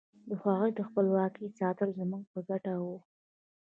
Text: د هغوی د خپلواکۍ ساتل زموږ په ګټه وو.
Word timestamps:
د 0.27 0.29
هغوی 0.41 0.69
د 0.75 0.79
خپلواکۍ 0.87 1.47
ساتل 1.59 1.89
زموږ 1.99 2.23
په 2.33 2.39
ګټه 2.49 2.73
وو. 2.83 2.97